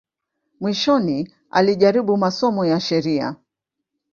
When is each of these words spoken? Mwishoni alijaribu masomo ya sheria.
Mwishoni 0.59 1.33
alijaribu 1.51 2.17
masomo 2.17 2.65
ya 2.65 2.79
sheria. 2.79 3.35